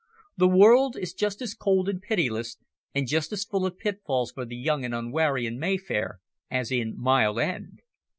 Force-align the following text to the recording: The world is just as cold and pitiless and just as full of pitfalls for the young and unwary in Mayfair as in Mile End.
The 0.35 0.47
world 0.47 0.97
is 0.97 1.13
just 1.13 1.43
as 1.43 1.53
cold 1.53 1.87
and 1.87 2.01
pitiless 2.01 2.57
and 2.95 3.07
just 3.07 3.31
as 3.31 3.43
full 3.45 3.67
of 3.67 3.77
pitfalls 3.77 4.31
for 4.31 4.45
the 4.45 4.55
young 4.57 4.83
and 4.83 4.95
unwary 4.95 5.45
in 5.45 5.59
Mayfair 5.59 6.21
as 6.49 6.71
in 6.71 6.97
Mile 6.97 7.39
End. 7.39 7.83